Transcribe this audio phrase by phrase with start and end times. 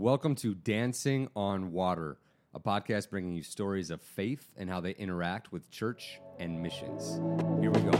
[0.00, 2.18] Welcome to Dancing on Water,
[2.54, 7.16] a podcast bringing you stories of faith and how they interact with church and missions.
[7.60, 7.90] Here we go.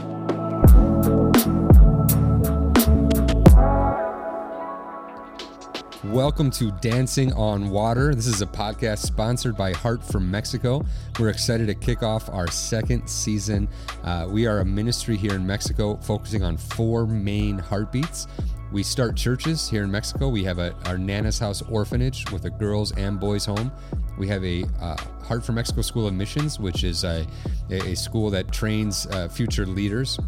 [6.05, 8.15] Welcome to Dancing on Water.
[8.15, 10.85] This is a podcast sponsored by Heart for Mexico.
[11.19, 13.67] We're excited to kick off our second season.
[14.05, 18.25] Uh, we are a ministry here in Mexico focusing on four main heartbeats.
[18.71, 20.29] We start churches here in Mexico.
[20.29, 23.71] We have a, our Nana's House orphanage with a girls and boys home.
[24.19, 27.25] We have a uh, Heart for Mexico School of Missions, which is a,
[27.71, 30.19] a school that trains uh, future leaders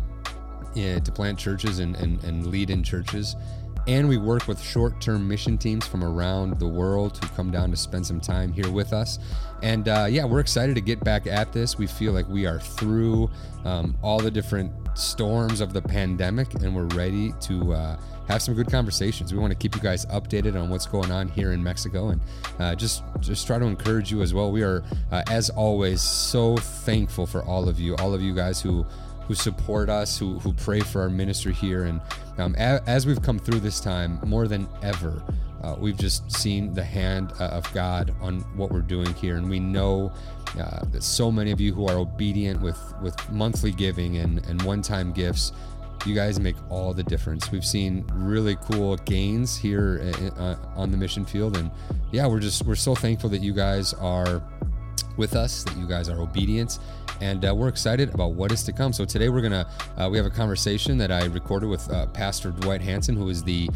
[0.71, 3.35] uh, to plant churches and, and, and lead in churches.
[3.88, 7.71] And we work with short term mission teams from around the world who come down
[7.71, 9.17] to spend some time here with us.
[9.63, 11.77] And uh, yeah, we're excited to get back at this.
[11.77, 13.30] We feel like we are through
[13.66, 18.54] um, all the different storms of the pandemic and we're ready to uh, have some
[18.54, 19.34] good conversations.
[19.34, 22.21] We want to keep you guys updated on what's going on here in Mexico and
[22.59, 24.51] uh, just just try to encourage you as well.
[24.51, 28.62] We are, uh, as always, so thankful for all of you, all of you guys
[28.62, 28.85] who
[29.32, 31.85] who support us, who, who pray for our ministry here.
[31.85, 32.01] And
[32.37, 35.23] um, a, as we've come through this time, more than ever,
[35.63, 39.38] uh, we've just seen the hand uh, of God on what we're doing here.
[39.38, 40.12] And we know
[40.60, 44.62] uh, that so many of you who are obedient with, with monthly giving and, and
[44.63, 45.54] one time gifts,
[46.05, 47.54] you guys make all the difference.
[47.54, 51.55] We've seen really cool gains here uh, on the mission field.
[51.55, 51.71] And
[52.12, 54.43] yeah, we're just, we're so thankful that you guys are
[55.17, 56.79] with us, that you guys are obedient,
[57.21, 58.93] and uh, we're excited about what is to come.
[58.93, 59.67] So today we're gonna
[59.98, 63.43] uh, we have a conversation that I recorded with uh, Pastor Dwight Hanson, who is
[63.43, 63.70] the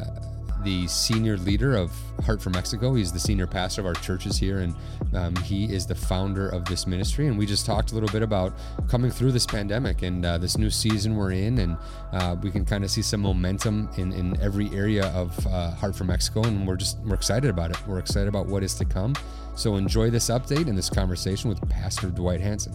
[0.00, 0.20] uh,
[0.62, 1.92] the senior leader of
[2.24, 2.94] Heart for Mexico.
[2.94, 4.74] He's the senior pastor of our churches here, and
[5.14, 7.26] um, he is the founder of this ministry.
[7.26, 8.52] And we just talked a little bit about
[8.88, 11.76] coming through this pandemic and uh, this new season we're in, and
[12.12, 15.96] uh, we can kind of see some momentum in, in every area of uh, Heart
[15.96, 17.78] for Mexico, and we're just we're excited about it.
[17.86, 19.14] We're excited about what is to come.
[19.54, 22.74] So enjoy this update and this conversation with Pastor Dwight Hanson.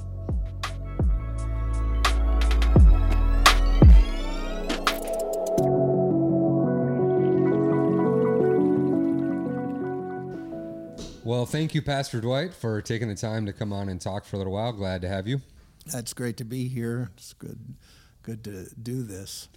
[11.35, 14.37] Well, thank you, Pastor Dwight, for taking the time to come on and talk for
[14.37, 14.71] a little while.
[14.71, 15.41] Glad to have you.
[15.85, 17.11] That's great to be here.
[17.17, 17.75] It's good,
[18.23, 19.49] good to do this.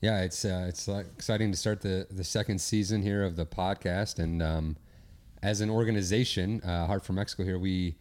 [0.00, 4.20] Yeah, it's uh, it's exciting to start the the second season here of the podcast,
[4.20, 4.76] and um,
[5.42, 7.96] as an organization, uh, Heart for Mexico here, we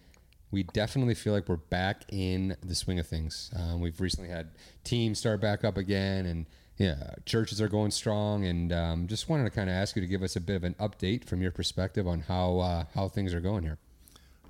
[0.51, 3.49] we definitely feel like we're back in the swing of things.
[3.57, 4.49] Um, we've recently had
[4.83, 6.45] teams start back up again, and
[6.77, 10.07] yeah, churches are going strong, and um, just wanted to kind of ask you to
[10.07, 13.33] give us a bit of an update from your perspective on how uh, how things
[13.33, 13.79] are going here.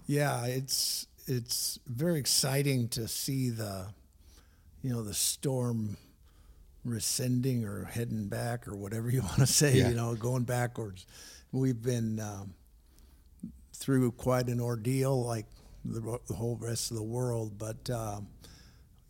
[0.08, 3.88] Yeah, it's it's very exciting to see the,
[4.82, 5.98] you know, the storm
[6.84, 9.78] rescinding or heading back or whatever you want to say.
[9.78, 9.90] Yeah.
[9.90, 11.06] You know, going backwards.
[11.54, 12.54] We've been um,
[13.74, 15.46] through quite an ordeal, like
[15.86, 18.28] the, the whole rest of the world, but um,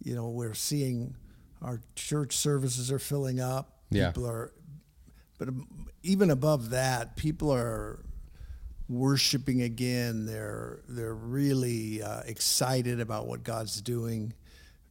[0.03, 1.15] you know, we're seeing
[1.61, 3.79] our church services are filling up.
[3.89, 4.07] Yeah.
[4.07, 4.51] People are,
[5.37, 5.49] but
[6.03, 7.99] even above that, people are
[8.89, 10.25] worshiping again.
[10.25, 14.33] They're they're really uh, excited about what God's doing.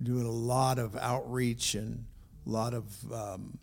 [0.03, 2.05] Doing a lot of outreach and
[2.47, 3.59] a lot of um,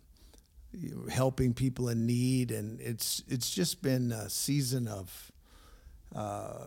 [1.08, 5.32] helping people in need, and it's it's just been a season of
[6.14, 6.64] uh,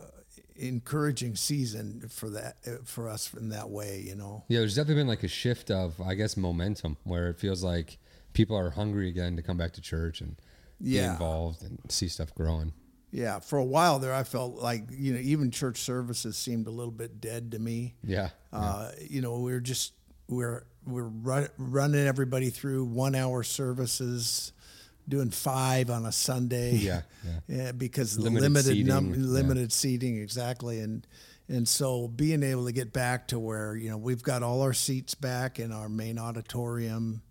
[0.58, 4.04] encouraging season for that for us in that way.
[4.06, 4.44] You know.
[4.48, 7.98] Yeah, there's definitely been like a shift of, I guess, momentum where it feels like
[8.34, 10.36] people are hungry again to come back to church and
[10.82, 12.74] be involved and see stuff growing.
[13.12, 16.72] Yeah, for a while there, I felt like you know even church services seemed a
[16.72, 17.96] little bit dead to me.
[18.04, 18.30] Yeah.
[18.52, 19.94] Uh, you know, we're just
[20.28, 24.52] we're we're run, running everybody through one hour services,
[25.08, 26.76] doing five on a Sunday.
[26.76, 27.02] Yeah,
[27.48, 27.72] yeah.
[27.72, 29.68] because the Limited limited num- seating, yeah.
[29.70, 31.06] seating exactly, and
[31.50, 34.74] and so being able to get back to where you know we've got all our
[34.74, 37.22] seats back in our main auditorium,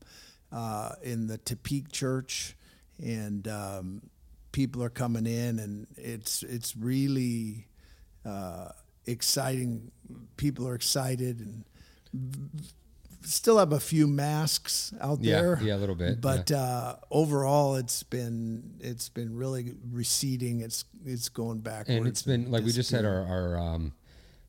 [0.53, 2.56] uh, in the Tepic Church,
[3.03, 4.03] and um,
[4.53, 7.68] people are coming in, and it's it's really
[8.24, 8.68] uh,
[9.04, 9.91] exciting.
[10.36, 11.65] People are excited, and
[13.26, 15.58] still have a few masks out Yeah, there.
[15.62, 20.60] yeah, a little bit, But uh, overall, it's been it's been really receding.
[20.60, 21.90] It's it's going backwards.
[21.98, 23.92] and it's been like we just had our, our um,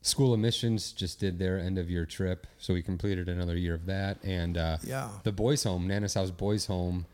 [0.01, 3.74] school of missions just did their end of year trip so we completed another year
[3.74, 5.09] of that and uh, Yeah.
[5.24, 7.06] the boys home nana's house boys home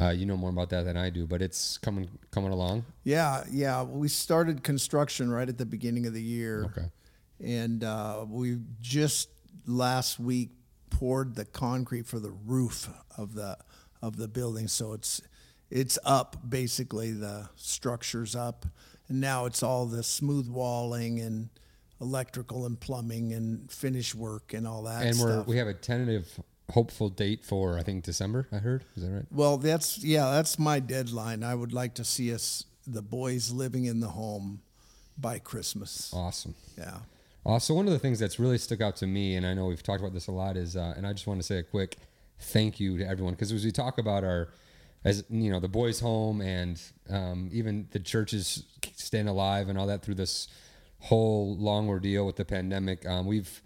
[0.00, 3.44] uh, you know more about that than i do but it's coming coming along Yeah,
[3.52, 3.82] yeah.
[3.84, 6.64] We started construction right at the beginning of the year.
[6.64, 6.88] Okay.
[7.42, 9.28] And uh, we just
[9.66, 10.50] last week
[10.90, 13.56] poured the concrete for the roof of the
[14.02, 14.68] of the building.
[14.68, 15.20] So it's
[15.70, 17.12] it's up basically.
[17.12, 18.66] The structure's up,
[19.08, 21.48] and now it's all the smooth walling and
[22.00, 25.04] electrical and plumbing and finish work and all that.
[25.04, 26.40] And we're we have a tentative
[26.70, 28.48] hopeful date for I think December.
[28.52, 29.26] I heard is that right?
[29.30, 31.42] Well, that's yeah, that's my deadline.
[31.42, 34.62] I would like to see us the boys living in the home
[35.18, 36.12] by Christmas.
[36.14, 36.54] Awesome.
[36.78, 36.98] Yeah.
[37.44, 39.82] Also, one of the things that's really stuck out to me, and I know we've
[39.82, 41.96] talked about this a lot, is, uh, and I just want to say a quick
[42.38, 44.48] thank you to everyone because as we talk about our,
[45.04, 48.64] as you know, the boys' home and um, even the churches
[48.94, 50.48] staying alive and all that through this
[51.00, 53.62] whole long ordeal with the pandemic, um, we've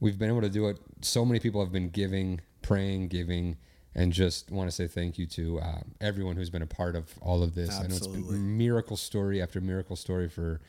[0.00, 0.78] we've been able to do it.
[1.02, 3.56] So many people have been giving, praying, giving,
[3.94, 7.12] and just want to say thank you to uh, everyone who's been a part of
[7.20, 7.70] all of this.
[7.70, 8.36] I know it's Absolutely.
[8.36, 10.60] been miracle story after miracle story for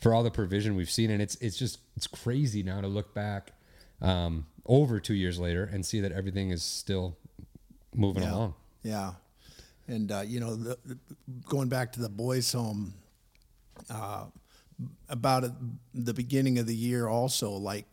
[0.00, 3.14] for all the provision we've seen, and it's it's just it's crazy now to look
[3.14, 3.52] back
[4.02, 7.16] um, over two years later and see that everything is still
[7.94, 8.34] moving Yeah.
[8.34, 8.54] along.
[8.82, 9.12] Yeah.
[9.86, 10.98] And, uh, you know, the, the,
[11.46, 12.94] going back to the boys' home,
[13.90, 14.24] uh,
[15.10, 15.52] about at
[15.94, 17.84] the beginning of the year, also, like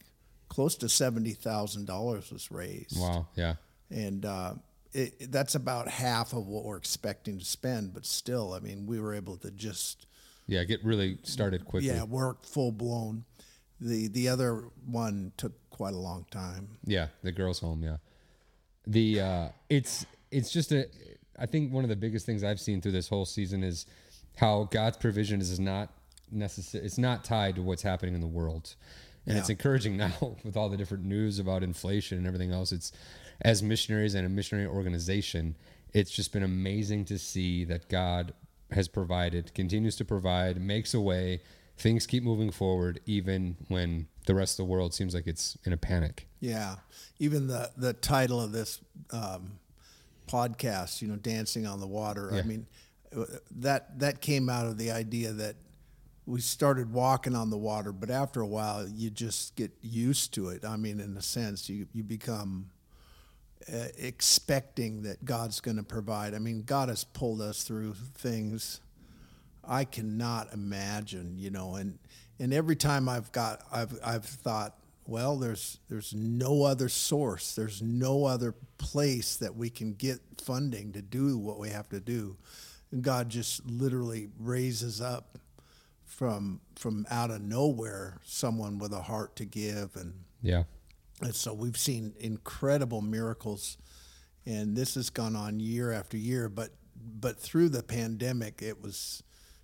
[0.47, 2.99] close to $70,000 was raised.
[2.99, 3.55] Wow, yeah,
[3.89, 4.53] And uh,
[4.93, 7.93] it- that's about half of what we're expecting to spend.
[7.93, 10.05] But still, I mean, we were able to just,
[10.51, 11.87] yeah, get really started quickly.
[11.87, 13.23] yeah, work full blown.
[13.79, 16.67] The, the other one took quite a long time.
[16.85, 17.81] Yeah, the girls' home.
[17.81, 17.97] Yeah,
[18.85, 20.87] the uh, it's it's just a.
[21.39, 23.85] I think one of the biggest things I've seen through this whole season is
[24.35, 25.89] how God's provision is not
[26.29, 26.85] necessary.
[26.85, 28.75] It's not tied to what's happening in the world,
[29.25, 32.73] and it's encouraging now with all the different news about inflation and everything else.
[32.73, 32.91] It's
[33.39, 35.55] as missionaries and a missionary organization,
[35.93, 38.33] it's just been amazing to see that God
[38.73, 41.41] has provided, continues to provide, makes a way.
[41.77, 45.73] Things keep moving forward, even when the rest of the world seems like it's in
[45.73, 46.27] a panic.
[46.39, 46.75] Yeah,
[47.19, 48.81] even the the title of this
[49.11, 49.59] um,
[50.27, 52.33] podcast, you know, dancing on the water.
[52.33, 52.67] I mean,
[53.51, 55.55] that that came out of the idea that
[56.25, 60.49] we started walking on the water, but after a while, you just get used to
[60.49, 60.63] it.
[60.63, 62.69] I mean, in a sense, you you become
[63.71, 66.33] uh, expecting that God's going to provide.
[66.33, 68.81] I mean, God has pulled us through things
[69.63, 71.99] I cannot imagine, you know, and
[72.39, 74.75] and every time I've got I've I've thought,
[75.05, 80.91] well, there's there's no other source, there's no other place that we can get funding
[80.93, 82.37] to do what we have to do.
[82.91, 85.37] And God just literally raises up
[86.03, 90.63] from from out of nowhere someone with a heart to give and Yeah.
[91.21, 93.77] And so we've seen incredible miracles,
[94.45, 96.49] and this has gone on year after year.
[96.49, 99.23] But but through the pandemic, it was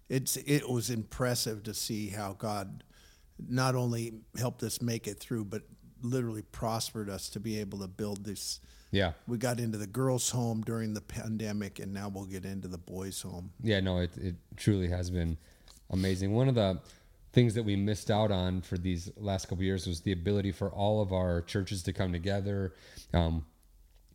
[0.09, 2.83] it's it was impressive to see how God
[3.47, 5.63] not only helped us make it through, but
[6.01, 8.59] literally prospered us to be able to build this.
[8.91, 9.13] Yeah.
[9.27, 12.77] We got into the girls' home during the pandemic, and now we'll get into the
[12.77, 13.51] boys' home.
[13.61, 15.37] Yeah, no, it, it truly has been
[15.89, 16.33] amazing.
[16.33, 16.79] One of the
[17.33, 20.69] things that we missed out on for these last couple years was the ability for
[20.69, 22.73] all of our churches to come together.
[23.13, 23.45] Um,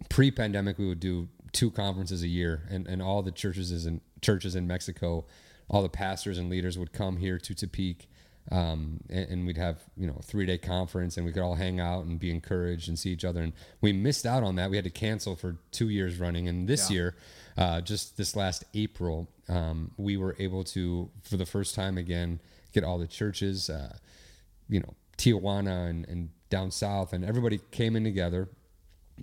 [0.09, 4.55] pre-pandemic, we would do two conferences a year, and, and all the churches in churches
[4.57, 5.25] in Mexico,
[5.69, 8.07] all the pastors and leaders would come here to Tepic.
[8.51, 11.55] Um, and, and we'd have you know a three day conference and we could all
[11.55, 14.69] hang out and be encouraged and see each other and we missed out on that
[14.69, 16.95] we had to cancel for two years running and this Yeah.
[16.95, 17.17] year
[17.57, 22.41] uh, just this last April, um, we were able to, for the first time again,
[22.73, 23.97] get all the churches, uh,
[24.69, 28.49] you know, Tijuana and, and down south, and everybody came in together.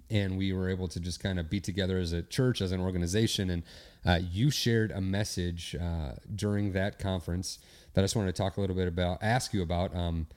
[0.09, 2.79] And we were able to just kind of be together as a church, as an
[2.79, 3.49] organization.
[3.49, 3.63] And
[4.05, 7.57] uh, you shared a message uh, during that conference
[7.93, 9.93] that I just wanted to talk a little bit about, ask you about.
[9.95, 10.27] Um,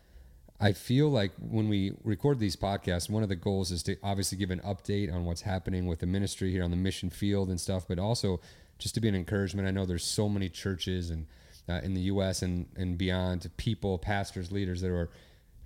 [0.58, 4.38] I feel like when we record these podcasts, one of the goals is to obviously
[4.38, 7.60] give an update on what's happening with the ministry here on the mission field and
[7.60, 8.40] stuff, but also
[8.78, 9.68] just to be an encouragement.
[9.68, 11.26] I know there's so many churches and
[11.68, 12.42] uh, in the U.S.
[12.42, 15.10] and and beyond, people, pastors, leaders that are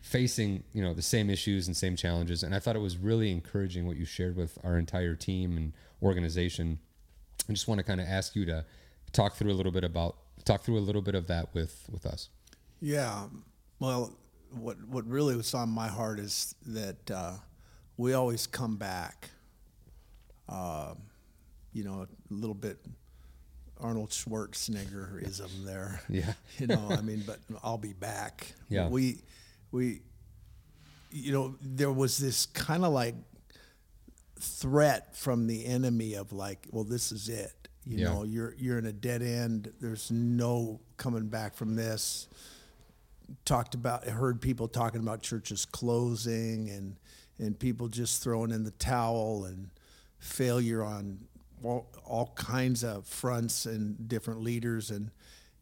[0.01, 2.43] facing you know the same issues and same challenges.
[2.43, 5.73] And I thought it was really encouraging what you shared with our entire team and
[6.03, 6.79] organization.
[7.49, 8.65] I just want to kind of ask you to
[9.13, 12.07] talk through a little bit about talk through a little bit of that with with
[12.07, 12.29] us.
[12.81, 13.27] Yeah.
[13.79, 14.13] Well,
[14.51, 17.33] what what really was on my heart is that uh,
[17.97, 19.31] we always come back.
[20.49, 20.95] Uh,
[21.73, 22.79] you know, a little bit
[23.81, 26.01] Arnold Schwarzeneggerism there.
[26.09, 26.33] Yeah.
[26.59, 28.53] you know, I mean, but I'll be back.
[28.69, 28.89] Yeah.
[28.89, 29.23] We
[29.71, 30.01] we
[31.11, 33.15] you know, there was this kind of like
[34.39, 37.69] threat from the enemy of like, well, this is it.
[37.85, 38.05] You Yeah.
[38.15, 39.73] know, you're you're in a dead end.
[39.81, 42.29] There's no coming back from this.
[43.45, 46.97] Talked about, heard people talking about churches closing and
[47.39, 49.69] and people just throwing in the towel and
[50.19, 51.19] failure on
[51.63, 54.91] all, all kinds of fronts and different leaders.
[54.91, 55.11] And,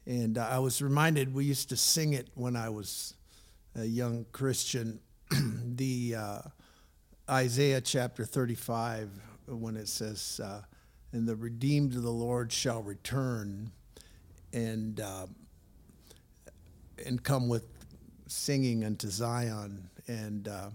[0.06, 3.14] and I was reminded, we used to sing it when I was
[3.76, 6.38] a young Christian, the uh,
[7.28, 9.10] Isaiah chapter 35,
[9.46, 10.62] when it says, uh,
[11.12, 13.70] and the redeemed of the Lord shall return
[14.52, 15.26] and, uh,
[17.04, 17.66] and come with
[18.26, 20.70] singing unto Zion, and uh,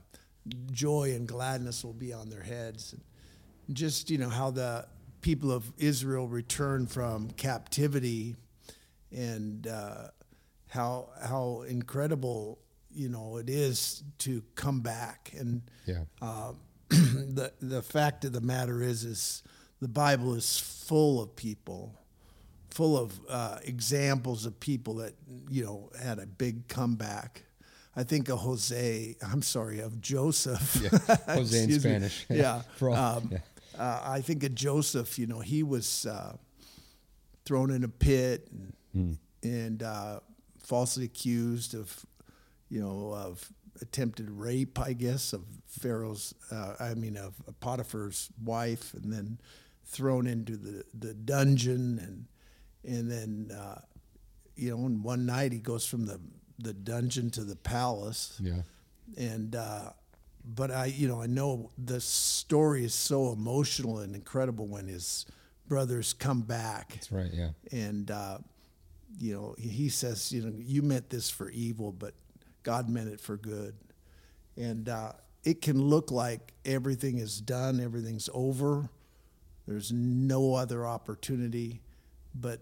[0.72, 2.96] joy and gladness will be on their heads.
[3.72, 4.86] Just, you know, how the
[5.22, 8.36] people of Israel returned from captivity
[9.12, 10.08] and uh,
[10.68, 12.60] how, how incredible,
[12.92, 15.32] you know, it is to come back.
[15.38, 16.04] And Yeah.
[16.22, 16.54] uh,
[16.90, 19.44] the, the fact of the matter is, is
[19.82, 21.96] the Bible is full of people
[22.72, 25.14] full of uh, examples of people that
[25.50, 27.44] you know had a big comeback.
[27.96, 29.16] I think of Jose.
[29.24, 30.78] I'm sorry, of Joseph.
[30.80, 31.16] Yeah.
[31.34, 31.72] Jose in.
[31.80, 32.26] Spanish.
[32.30, 32.62] Yeah.
[32.78, 33.38] For all- Um, yeah.
[33.80, 35.18] Uh, I think of Joseph.
[35.18, 36.36] You know, he was uh,
[37.46, 39.14] thrown in a pit and, Hmm.
[39.48, 40.20] and uh,
[40.58, 42.06] falsely accused of,
[42.70, 44.80] you know, of attempted rape.
[44.80, 46.34] I guess of Pharaoh's.
[46.52, 49.40] Uh, I mean, of Potiphar's wife, and then
[49.86, 52.26] thrown into the, the dungeon and
[52.84, 53.80] and then uh,
[54.56, 56.20] you know, and one night he goes from the
[56.58, 58.62] the dungeon to the palace Yeah.
[59.18, 59.92] and uh,
[60.56, 65.26] but I, you know, I know the story is so emotional and incredible when his
[65.68, 67.30] brothers come back, That's right.
[67.32, 67.50] Yeah.
[67.72, 68.40] and uh,
[69.20, 72.14] you know, he says, you know, you meant this for evil, but
[72.64, 73.76] God meant it for good,
[74.58, 75.12] and uh,
[75.44, 78.90] it can look like everything is done, everything's over,
[79.68, 81.82] there's no other opportunity,
[82.34, 82.60] but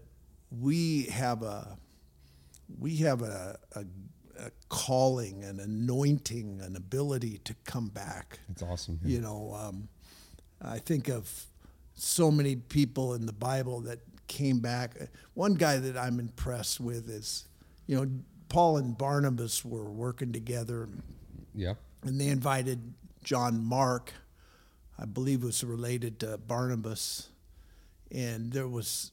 [0.50, 1.78] we have a
[2.78, 3.84] we have a, a,
[4.38, 8.38] a calling, an anointing, an ability to come back.
[8.50, 9.00] It's awesome.
[9.04, 9.88] You know, um,
[10.62, 11.30] I think of
[11.94, 14.96] so many people in the Bible that came back.
[15.34, 17.46] One guy that I'm impressed with is,
[17.86, 18.08] you know,
[18.48, 20.88] Paul and Barnabas were working together,
[21.54, 21.74] Yeah.
[22.04, 24.12] and they invited John Mark,
[24.98, 27.28] I believe was related to Barnabas,
[28.10, 29.12] and there was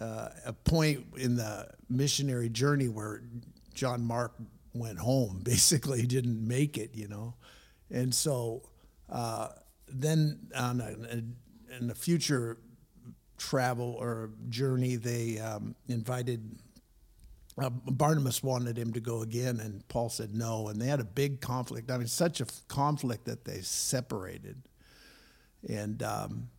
[0.00, 3.22] uh, a point in the missionary journey where
[3.78, 4.34] John Mark
[4.74, 5.40] went home.
[5.44, 7.34] Basically, he didn't make it, you know,
[7.90, 8.62] and so
[9.08, 9.48] uh,
[9.86, 12.58] then on a, in a future
[13.38, 16.58] travel or journey, they um, invited.
[17.56, 21.04] Uh, Barnabas wanted him to go again, and Paul said no, and they had a
[21.04, 21.90] big conflict.
[21.90, 24.62] I mean, such a f- conflict that they separated.
[25.68, 26.50] And um,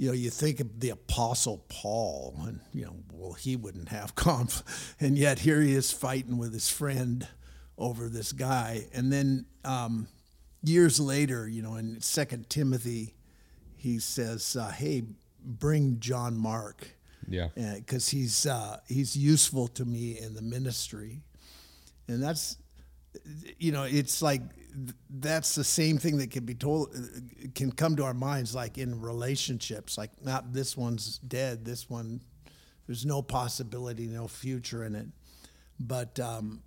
[0.00, 4.14] you know, you think of the Apostle Paul, and you know, well, he wouldn't have
[4.14, 4.66] conflict,
[4.98, 7.28] and yet here he is fighting with his friend
[7.76, 8.86] over this guy.
[8.94, 10.08] And then um,
[10.62, 13.14] years later, you know, in Second Timothy,
[13.76, 15.02] he says, uh, "Hey,
[15.44, 16.88] bring John Mark."
[17.28, 17.48] Yeah.
[17.54, 21.20] because he's uh, he's useful to me in the ministry,
[22.08, 22.56] and that's
[23.58, 24.42] you know it's like
[25.08, 26.94] that's the same thing that can be told
[27.54, 32.20] can come to our minds like in relationships like not this one's dead this one
[32.86, 35.06] there's no possibility no future in it
[35.80, 36.62] but um,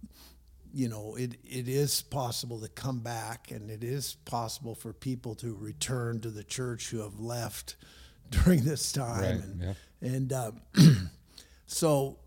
[0.73, 5.35] you know it, it is possible to come back and it is possible for people
[5.35, 7.75] to return to the church who have left
[8.29, 9.73] during this time Right, and, yeah.
[10.01, 10.51] and uh,
[11.67, 12.17] so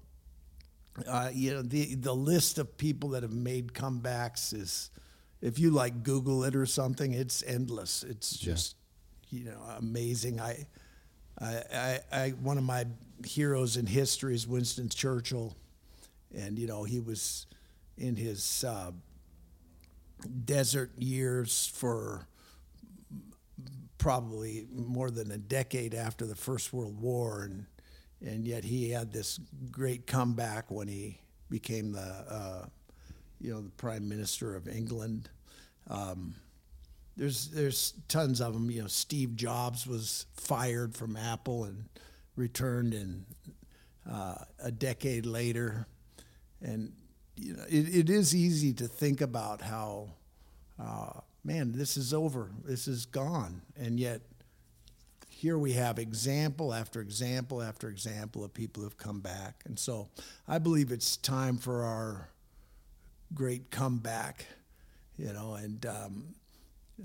[1.07, 4.91] uh, you know the the list of people that have made comebacks is
[5.43, 8.03] if you like google it or something it's endless.
[8.03, 8.53] It's Yeah.
[8.55, 8.77] just
[9.31, 10.41] you know amazing.
[10.41, 10.67] I,
[11.41, 12.87] I i i one of my
[13.25, 15.57] heroes in history is winston churchill.
[16.35, 17.47] And you know he was
[17.97, 18.93] in his uh,
[20.45, 22.27] desert years for
[23.99, 27.67] probably more than a decade after the First World War, and
[28.27, 29.39] and yet he had this
[29.71, 32.67] great comeback when he became the uh,
[33.41, 35.29] you know the Prime Minister of England.
[35.89, 36.35] Um,
[37.17, 38.71] there's there's tons of them.
[38.71, 41.85] You know, Steve Jobs was fired from Apple and
[42.35, 43.25] returned in
[44.11, 45.87] uh, a decade later,
[46.61, 46.93] and
[47.37, 50.11] you know it, it is easy to think about how
[50.79, 54.21] uh, man this is over, this is gone, and yet
[55.37, 60.09] here we have example after example after example of people who've come back, and so
[60.49, 62.31] I believe it's time for our
[63.35, 64.47] great comeback,
[65.19, 66.25] you know, and um,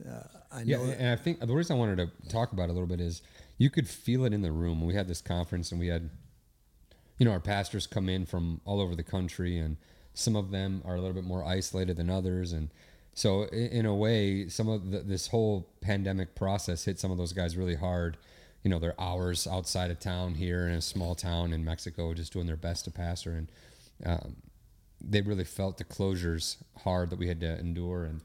[0.07, 2.73] uh, I Yeah, and I think the reason I wanted to talk about it a
[2.73, 3.21] little bit is
[3.57, 4.85] you could feel it in the room.
[4.85, 6.09] We had this conference and we had,
[7.17, 9.75] you know, our pastors come in from all over the country, and
[10.13, 12.69] some of them are a little bit more isolated than others, and
[13.21, 17.33] so in a way, some of the, this whole pandemic process hit some of those
[17.33, 18.17] guys really hard
[18.63, 22.33] you know, their hours outside of town here in a small town in Mexico, just
[22.33, 23.31] doing their best to pastor.
[23.31, 23.51] And
[24.05, 24.35] um,
[24.99, 28.03] they really felt the closures hard that we had to endure.
[28.03, 28.21] And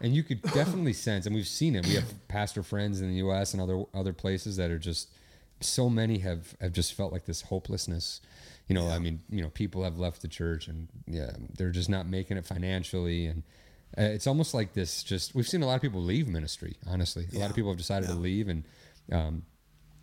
[0.00, 1.86] and you could definitely sense, and we've seen it.
[1.86, 3.52] We have pastor friends in the U.S.
[3.52, 5.08] and other other places that are just
[5.60, 8.20] so many have have just felt like this hopelessness.
[8.68, 8.94] You know, yeah.
[8.94, 12.36] I mean, you know, people have left the church and yeah, they're just not making
[12.36, 13.42] it financially and
[13.96, 17.26] uh, it's almost like this just we've seen a lot of people leave ministry honestly.
[17.30, 17.40] A yeah.
[17.40, 18.14] lot of people have decided yeah.
[18.14, 18.64] to leave and
[19.12, 19.42] um,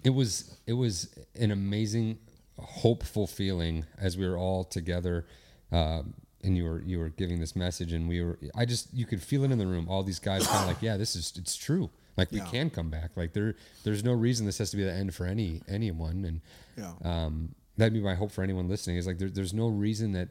[0.04, 2.18] it was it was an amazing
[2.58, 5.26] hopeful feeling as we were all together
[5.72, 6.02] uh,
[6.44, 9.22] and you were you were giving this message and we were i just you could
[9.22, 9.88] feel it in the room.
[9.90, 11.90] All these guys kind of like yeah this is it's true.
[12.18, 13.12] Like we can come back.
[13.16, 16.24] Like there there's no reason this has to be the end for any anyone.
[16.24, 16.42] And
[16.78, 16.94] yeah.
[17.04, 20.30] um, that'd be my hope for anyone listening is like there, there's no reason that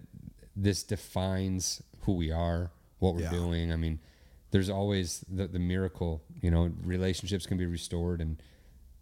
[0.56, 2.70] this defines who we are
[3.04, 3.30] what we're yeah.
[3.30, 3.98] doing i mean
[4.50, 8.42] there's always the, the miracle you know relationships can be restored and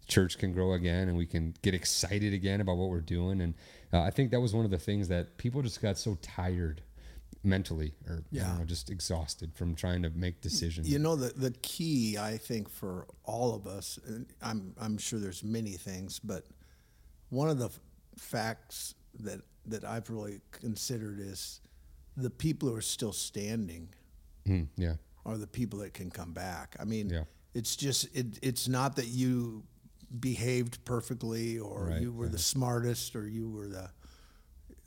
[0.07, 3.53] church can grow again and we can get excited again about what we're doing and
[3.93, 6.81] uh, i think that was one of the things that people just got so tired
[7.43, 8.57] mentally or yeah.
[8.57, 10.89] know, just exhausted from trying to make decisions.
[10.89, 13.99] You know, the, the key, I think, for all of us,
[14.41, 16.45] I'm, I'm sure there's many things, but
[17.29, 17.79] one of the f-
[18.17, 21.59] facts that, that I've really considered is
[22.15, 23.89] the people who are still standing
[24.47, 24.95] mm, yeah.
[25.25, 26.75] are the people that can come back.
[26.79, 27.23] I mean, yeah.
[27.53, 29.63] it's just, it, it's not that you
[30.19, 32.31] behaved perfectly or right, you were right.
[32.31, 33.89] the smartest or you were the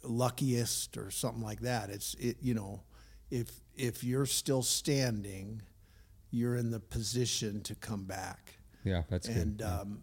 [0.02, 1.90] luckiest or something like that.
[1.90, 2.83] It's it you know,
[3.30, 5.62] if if you're still standing,
[6.30, 8.59] you're in the position to come back.
[8.85, 9.66] Yeah, that's and, good.
[9.66, 10.02] Um,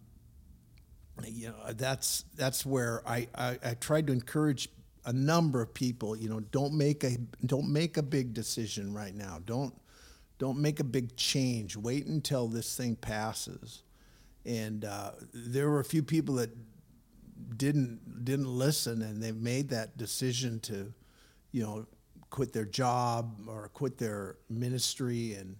[1.25, 4.69] you know, that's that's where I, I, I tried to encourage
[5.05, 6.15] a number of people.
[6.15, 9.39] You know, don't make a don't make a big decision right now.
[9.45, 9.73] Don't
[10.37, 11.77] don't make a big change.
[11.77, 13.83] Wait until this thing passes.
[14.45, 16.49] And uh, there were a few people that
[17.57, 20.93] didn't didn't listen and they made that decision to
[21.51, 21.85] you know
[22.29, 25.55] quit their job or quit their ministry and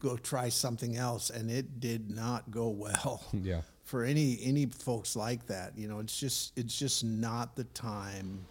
[0.00, 5.14] go try something else and it did not go well yeah for any any folks
[5.14, 8.44] like that you know it's just it's just not the time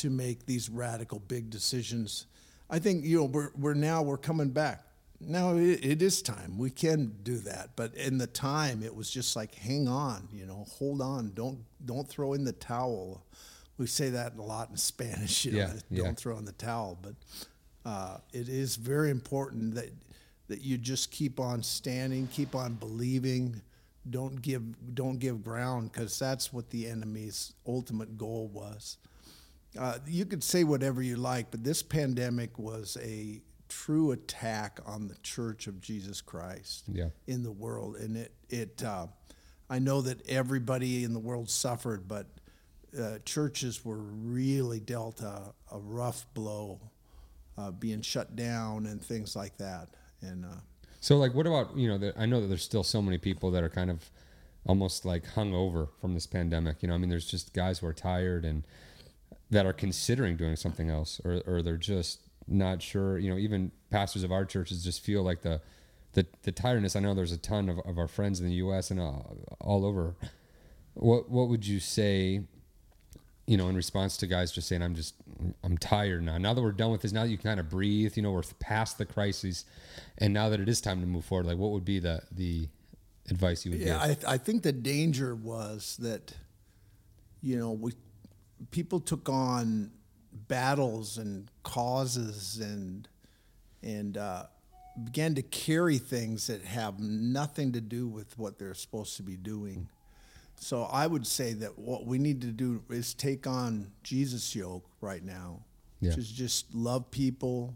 [0.00, 2.26] to make these radical big decisions
[2.68, 4.84] i think you know we're, we're now we're coming back
[5.20, 6.56] now it, it is time.
[6.56, 10.46] We can do that, but in the time, it was just like, hang on, you
[10.46, 13.22] know, hold on, don't don't throw in the towel.
[13.76, 16.98] We say that a lot in Spanish, you know, yeah, don't throw in the towel.
[17.00, 17.14] But
[17.84, 19.90] uh, it is very important that
[20.48, 23.60] that you just keep on standing, keep on believing.
[24.08, 24.62] Don't give
[24.94, 28.96] don't give ground because that's what the enemy's ultimate goal was.
[29.78, 35.08] Uh, you could say whatever you like, but this pandemic was a true attack on
[35.08, 37.10] the Church of Jesus Christ yeah.
[37.26, 37.96] in the world.
[37.96, 39.06] And it, it uh,
[39.68, 42.26] I know that everybody in the world suffered, but
[42.98, 46.80] uh, churches were really dealt a, a rough blow,
[47.56, 49.88] uh, being shut down and things like that.
[50.20, 50.58] And uh,
[51.00, 51.98] so, like, what about you know?
[51.98, 54.10] The, I know that there's still so many people that are kind of
[54.66, 56.82] almost like hung over from this pandemic.
[56.82, 58.64] You know, I mean, there's just guys who are tired and
[59.50, 63.18] that are considering doing something else, or or they're just not sure.
[63.18, 65.60] You know, even pastors of our churches just feel like the
[66.12, 66.96] the, the tiredness.
[66.96, 68.90] I know there's a ton of, of our friends in the U.S.
[68.90, 69.12] and uh,
[69.60, 70.14] all over.
[70.94, 72.42] What what would you say?
[73.46, 75.14] You know, in response to guys just saying, "I'm just
[75.64, 78.16] I'm tired now." Now that we're done with this, now that you kind of breathe.
[78.16, 79.64] You know, we're past the crisis,
[80.18, 82.68] and now that it is time to move forward, like what would be the the
[83.30, 84.24] advice you would yeah, give?
[84.24, 86.34] I, I think the danger was that,
[87.42, 87.92] you know, we
[88.70, 89.90] people took on
[90.32, 93.08] battles and causes and
[93.82, 94.44] and uh,
[95.04, 99.36] began to carry things that have nothing to do with what they're supposed to be
[99.36, 99.88] doing.
[100.56, 104.84] So I would say that what we need to do is take on Jesus' yoke
[105.00, 105.60] right now,
[106.00, 106.10] yeah.
[106.10, 107.74] which is just love people,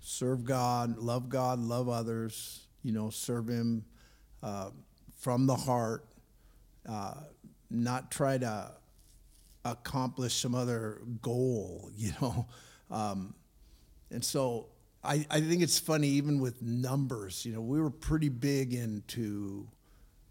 [0.00, 2.66] serve God, love God, love others.
[2.84, 3.84] You know, serve Him
[4.42, 4.70] uh,
[5.16, 6.04] from the heart.
[6.88, 7.14] Uh,
[7.70, 8.72] not try to
[9.64, 12.46] accomplish some other goal, you know.
[12.90, 13.34] Um,
[14.10, 14.68] and so
[15.04, 19.68] I, I think it's funny, even with numbers, you know, we were pretty big into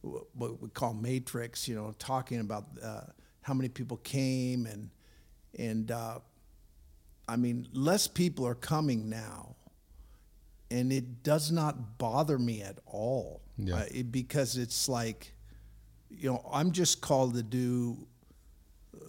[0.02, 3.02] what we call matrix, you know, talking about uh,
[3.42, 4.90] how many people came and,
[5.58, 6.20] and uh,
[7.28, 9.56] I mean, less people are coming now.
[10.70, 13.76] And it does not bother me at all yeah.
[13.76, 15.34] uh, it, because it's like,
[16.10, 18.08] you know, I'm just called to do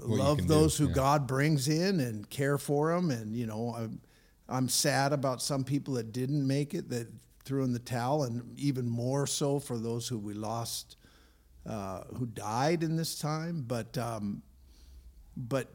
[0.03, 0.95] love those do, who yeah.
[0.95, 3.11] God brings in and care for them.
[3.11, 4.01] And you know, I'm,
[4.49, 7.09] I'm sad about some people that didn't make it that
[7.45, 10.97] threw in the towel, and even more so for those who we lost
[11.69, 14.43] uh, who died in this time, but um,
[15.37, 15.69] but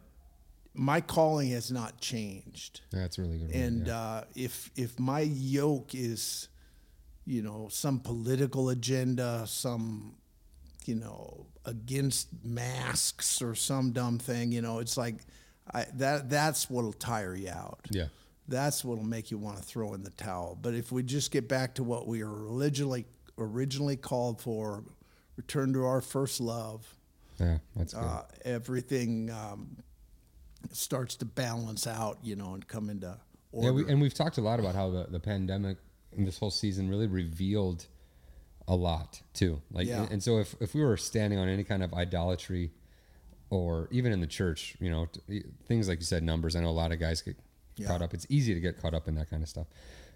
[0.73, 2.81] my calling has not changed.
[2.91, 3.51] That's really good.
[3.51, 6.49] And uh, if if my yoke is,
[7.25, 10.15] you know, some political agenda, some,
[10.87, 15.15] you know, against masks or some dumb thing, you know, it's like,
[15.73, 17.79] I, that that's what'll tire you out.
[17.89, 18.07] yeah.
[18.49, 20.57] That's what'll make you want to throw in the towel.
[20.61, 23.05] But if we just get back to what we were originally
[23.37, 24.83] originally called for,
[25.37, 26.85] return to our first love,
[27.39, 28.03] Yeah, that's good.
[28.03, 29.77] uh, everything um,
[30.71, 33.17] starts to balance out, you know, and come into
[33.53, 33.67] order.
[33.67, 35.77] Yeah, we, and we've talked a lot about how the, the pandemic
[36.15, 37.87] and this whole season really revealed
[38.67, 39.61] a lot too.
[39.71, 40.03] Like, Yeah.
[40.03, 42.71] and, and so if, if we were standing on any kind of idolatry,
[43.49, 46.55] or even in the church, you know, t- things like you said, numbers.
[46.55, 47.35] I know a lot of guys get
[47.75, 47.87] Yeah.
[47.87, 48.13] caught up.
[48.13, 49.67] It's easy to get caught up in that kind of stuff,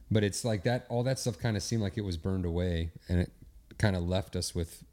[0.09, 0.85] but it's like that.
[0.89, 3.31] All that stuff kind of seemed like it was burned away, and it
[3.77, 4.83] kind of left us with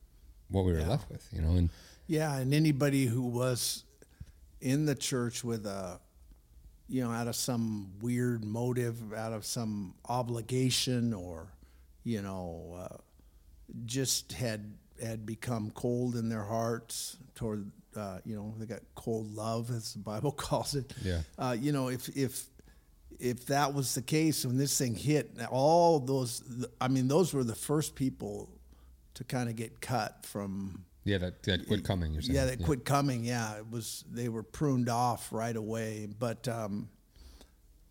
[0.48, 0.88] what we were Yeah.
[0.88, 1.52] left with, you know.
[1.52, 1.70] And
[2.06, 3.84] Yeah, and anybody who was
[4.60, 6.00] in the church with a,
[6.86, 11.48] you know, out of some weird motive, out of some obligation, or,
[12.02, 12.96] you know, uh,
[13.86, 19.34] just had had become cold in their hearts toward, uh, you know, they got cold
[19.34, 20.92] love, as the Bible calls it.
[21.02, 21.20] Yeah.
[21.38, 22.46] Uh, you know, if if
[23.18, 26.42] if that was the case when this thing hit, all those,
[26.80, 28.50] I mean, those were the first people
[29.14, 32.12] to kind of get cut from yeah, that, that quit coming.
[32.12, 33.24] You're saying, yeah, they quit coming.
[33.24, 36.08] Yeah, it was they were pruned off right away.
[36.18, 36.88] But um,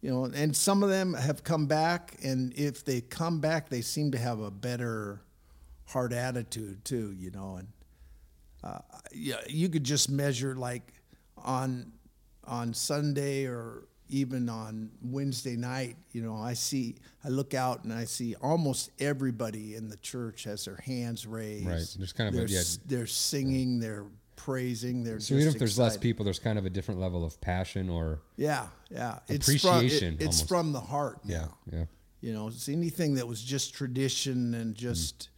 [0.01, 3.81] you know, and some of them have come back, and if they come back, they
[3.81, 5.21] seem to have a better
[5.93, 7.13] heart attitude too.
[7.17, 7.67] You know, and
[8.63, 8.79] uh,
[9.13, 10.93] yeah, you could just measure like
[11.37, 11.91] on
[12.45, 15.95] on Sunday or even on Wednesday night.
[16.11, 20.43] You know, I see, I look out and I see almost everybody in the church
[20.43, 21.65] has their hands raised.
[21.67, 21.95] Right.
[21.97, 22.61] There's kind of they're, yeah.
[22.85, 26.69] they're singing, they're praising, they're So even if there's less people, there's kind of a
[26.69, 31.19] different level of passion or yeah, yeah, Appreciation, It's from, it- it's from the heart.
[31.25, 31.57] yeah, now.
[31.71, 31.85] yeah.
[32.21, 35.29] You know, it's anything that was just tradition and just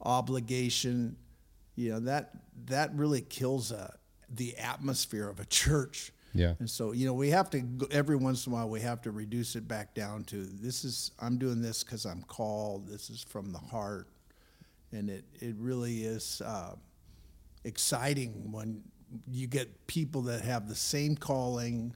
[0.00, 1.16] obligation,
[1.74, 2.30] you know, that
[2.66, 3.92] that really kills uh,
[4.28, 6.12] the atmosphere of a church.
[6.34, 6.54] Yeah.
[6.58, 9.00] And so, you know, we have to go- every once in a while we have
[9.02, 12.86] to reduce it back down to this is I'm doing this because I'm called.
[12.86, 14.08] This is from the heart,
[14.92, 16.74] and it it really is uh,
[17.64, 18.82] exciting when
[19.30, 21.94] you get people that have the same calling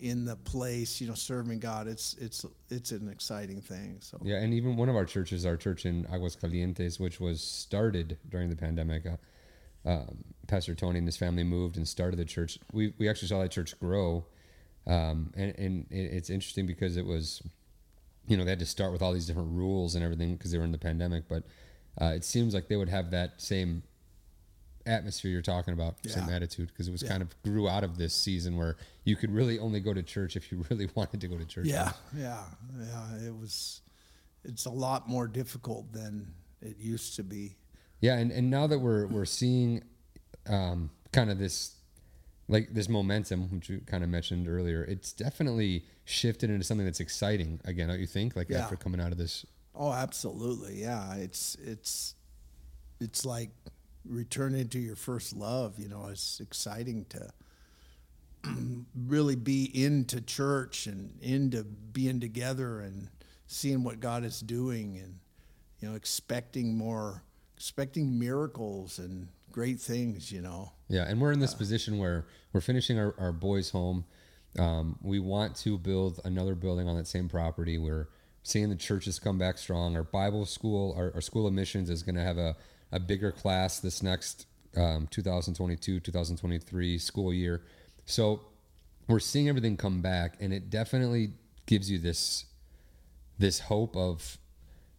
[0.00, 1.86] in the place, you know, serving God.
[1.86, 3.98] It's it's it's an exciting thing.
[4.00, 8.18] So Yeah, and even one of our churches, our church in Aguascalientes, which was started
[8.28, 12.58] during the pandemic, uh, um, Pastor Tony and his family moved and started the church.
[12.72, 14.26] We we actually saw that church grow,
[14.86, 17.42] um, and and it's interesting because it was,
[18.26, 20.58] you know, they had to start with all these different rules and everything because they
[20.58, 21.28] were in the pandemic.
[21.28, 21.44] But
[22.00, 23.82] uh, it seems like they would have that same
[24.88, 27.10] atmosphere you're talking about, same attitude, because it was Yeah.
[27.10, 30.34] kind of grew out of this season where you could really only go to church
[30.36, 31.66] if you really wanted to go to church.
[31.66, 32.42] yeah, yeah,
[32.78, 33.16] yeah.
[33.26, 33.82] It was
[34.44, 37.56] it's a lot more difficult than it used to be.
[38.00, 39.82] Yeah, and, and now that we're we're seeing
[40.46, 41.74] um, kind of this
[42.48, 47.00] like this momentum, which you kind of mentioned earlier, it's definitely shifted into something that's
[47.00, 47.88] exciting again.
[47.88, 48.34] Don't you think?
[48.36, 48.60] Like Yeah.
[48.62, 50.80] after coming out of this, Oh, absolutely.
[50.80, 52.14] Yeah, it's it's
[53.00, 53.50] it's like
[54.08, 55.78] returning to your first love.
[55.78, 57.30] You know, it's exciting to
[59.06, 63.08] really be into church and into being together and
[63.46, 65.18] seeing what God is doing and
[65.80, 67.22] you know expecting more,
[67.56, 70.32] expecting miracles and great things.
[70.32, 70.72] You know.
[70.88, 74.04] yeah, and we're in this position where we're finishing our, our boys' home.
[74.58, 77.78] Um, we want to build another building on that same property.
[77.78, 78.08] We're
[78.42, 79.94] seeing the churches come back strong.
[79.94, 82.56] Our Bible school, our, our school of missions is going to have a,
[82.92, 84.46] a bigger class this next
[84.76, 87.62] um, 2022 2023 school year.
[88.06, 88.40] So
[89.06, 91.32] we're seeing everything come back, and it definitely
[91.66, 92.44] gives you this
[93.38, 94.38] this hope of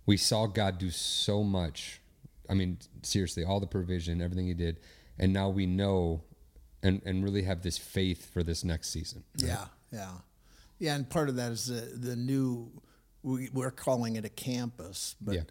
[0.06, 2.02] we saw God do so much.
[2.50, 4.80] I mean, seriously, all the provision, everything He did,
[5.18, 6.24] and now we know
[6.82, 9.24] and and really have this faith for this next season.
[9.38, 10.12] Yeah, yeah,
[10.80, 10.96] yeah.
[10.96, 12.72] And part of that is the the new.
[13.22, 15.42] We, we're calling it a campus, but Yeah.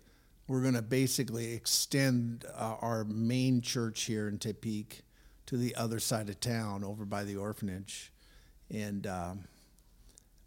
[0.48, 5.02] We're going to basically extend uh, our main church here in Tepic
[5.46, 8.12] to the other side of town, over by the orphanage,
[8.70, 9.44] and um,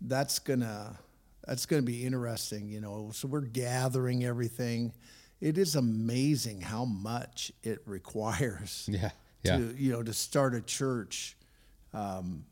[0.01, 0.99] that's gonna
[1.47, 2.69] that's gonna be interesting.
[2.69, 4.93] You know, so we're gathering everything.
[5.39, 9.09] It is amazing how much it requires Yeah,
[9.43, 11.35] yeah, to you know to start a church
[11.93, 12.45] um,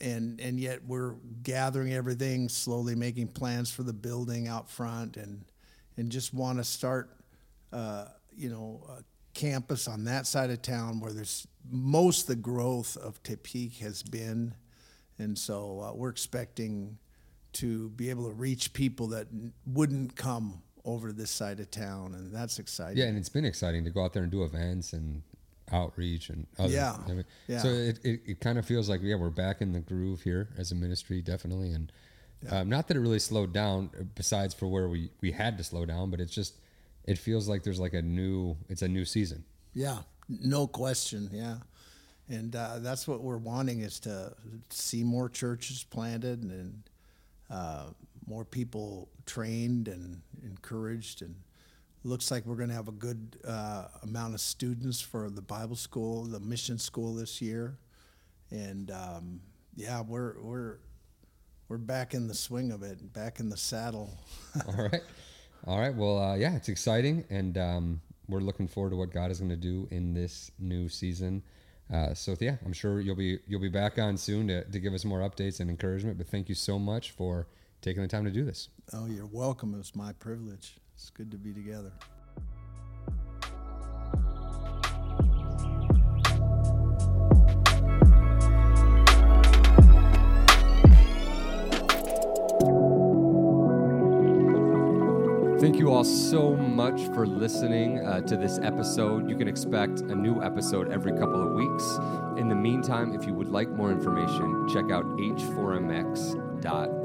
[0.00, 5.44] and and yet we're gathering everything slowly making plans for the building out front and
[5.96, 7.10] and just want to start
[7.72, 8.06] uh,
[8.36, 9.00] you know uh,
[9.34, 14.02] campus on that side of town where there's most of the growth of Tepic has
[14.02, 14.54] been,
[15.18, 16.98] and so uh, we're expecting
[17.54, 19.26] to be able to reach people that
[19.66, 22.98] wouldn't come over this side of town, and that's exciting.
[22.98, 25.22] Yeah, and it's been exciting to go out there and do events and
[25.72, 26.72] outreach and other.
[26.72, 27.58] Yeah, I mean, yeah.
[27.58, 30.48] So it, it, it kind of feels like yeah we're back in the groove here
[30.56, 31.90] as a ministry definitely and
[32.50, 35.64] um, not that it really slowed down uh, besides for where we we had to
[35.64, 36.54] slow down but it's just
[37.06, 39.44] it feels like there's like a new it's a new season.
[39.74, 41.30] Yeah, no question.
[41.32, 41.58] Yeah,
[42.28, 44.34] and uh, that's what we're wanting is to
[44.70, 46.82] see more churches planted and
[47.48, 47.84] uh,
[48.26, 51.22] more people trained and encouraged.
[51.22, 51.36] And
[52.02, 55.76] looks like we're going to have a good uh, amount of students for the Bible
[55.76, 57.78] school, the mission school this year.
[58.50, 59.40] And um,
[59.76, 60.76] yeah, we're we're
[61.68, 64.10] we're back in the swing of it, back in the saddle.
[64.66, 65.02] All right,
[65.66, 65.94] all right.
[65.94, 69.50] Well, uh, yeah, it's exciting and um, we're looking forward to what God is going
[69.50, 71.42] to do in this new season.
[71.92, 74.92] Uh, so yeah, I'm sure you'll be you'll be back on soon to, to give
[74.92, 76.18] us more updates and encouragement.
[76.18, 77.46] But thank you so much for
[77.80, 78.68] taking the time to do this.
[78.92, 79.74] Oh, you're welcome.
[79.74, 80.76] It was my privilege.
[80.94, 81.92] It's good to be together.
[95.66, 99.28] Thank you all so much for listening uh, to this episode.
[99.28, 102.38] You can expect a new episode every couple of weeks.
[102.38, 106.95] In the meantime, if you would like more information, check out h4mx.org.